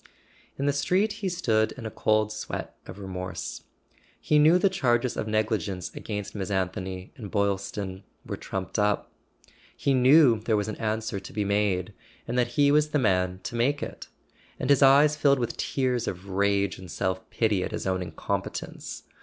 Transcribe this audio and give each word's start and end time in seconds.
In 0.57 0.65
the 0.65 0.73
street 0.73 1.11
he 1.21 1.29
stood 1.29 1.73
in 1.73 1.85
a 1.85 1.91
cold 1.91 2.31
sweat 2.33 2.75
of 2.87 2.97
remorse. 2.97 3.65
He 4.19 4.39
knew 4.39 4.57
the 4.57 4.67
charges 4.67 5.15
of 5.15 5.27
negligence 5.27 5.91
against 5.93 6.33
Miss 6.33 6.49
An¬ 6.49 6.73
thony 6.73 7.11
and 7.17 7.29
Boylston 7.29 8.03
were 8.25 8.35
trumped 8.35 8.79
up. 8.79 9.11
He 9.77 9.93
knew 9.93 10.39
there 10.39 10.57
was 10.57 10.67
an 10.67 10.75
answer 10.77 11.19
to 11.19 11.33
be 11.33 11.45
made, 11.45 11.93
and 12.27 12.35
that 12.35 12.47
he 12.57 12.71
was 12.71 12.89
the 12.89 12.97
man 12.97 13.41
to 13.43 13.53
make 13.55 13.83
it; 13.83 14.07
and 14.59 14.71
his 14.71 14.81
eyes 14.81 15.15
filled 15.15 15.37
with 15.37 15.55
tears 15.55 16.07
of 16.07 16.29
rage 16.29 16.79
and 16.79 16.89
self 16.89 17.29
pity 17.29 17.63
at 17.63 17.69
his 17.71 17.85
own 17.85 18.01
incompetence. 18.01 19.03